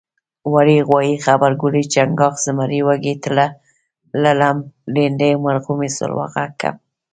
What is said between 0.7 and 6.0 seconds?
غوایي غبرګولی چنګاښ زمری وږی تله لړم لیندۍ مرغومی